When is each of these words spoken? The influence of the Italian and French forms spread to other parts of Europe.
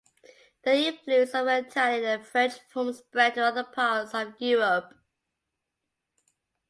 The 0.63 0.73
influence 0.87 1.35
of 1.35 1.45
the 1.45 1.59
Italian 1.59 2.05
and 2.05 2.25
French 2.25 2.53
forms 2.73 2.97
spread 2.97 3.35
to 3.35 3.43
other 3.45 3.63
parts 3.63 4.15
of 4.15 4.33
Europe. 4.39 4.95